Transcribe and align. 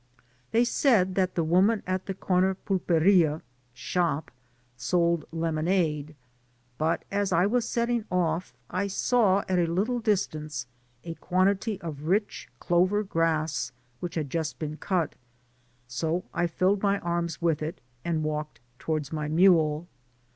They 0.49 0.65
said 0.65 1.13
that 1.13 1.35
the 1.35 1.43
woman 1.43 1.83
at 1.85 2.07
the 2.07 2.15
comer 2.15 2.55
pulperia 2.55 3.43
(shop) 3.71 4.31
sold 4.75 5.25
lemonade; 5.31 6.15
but, 6.79 7.03
as 7.11 7.31
I 7.31 7.45
was 7.45 7.69
setting 7.69 8.05
off, 8.09 8.51
I 8.71 8.87
saw 8.87 9.43
at 9.47 9.59
a 9.59 9.67
little 9.71 9.99
distance 9.99 10.65
a 11.03 11.13
quantity 11.13 11.79
of 11.81 12.07
rich 12.07 12.49
clover 12.59 13.03
grass 13.03 13.73
which 13.99 14.15
had 14.15 14.31
just 14.31 14.57
been 14.57 14.75
cut, 14.77 15.13
so 15.87 16.23
I 16.33 16.47
filled 16.47 16.81
my 16.81 16.97
arms 17.01 17.39
with 17.39 17.61
it, 17.61 17.79
and 18.03 18.23
walked 18.23 18.59
to 18.79 18.87
wards 18.89 19.13
my 19.13 19.27
mule. 19.27 19.87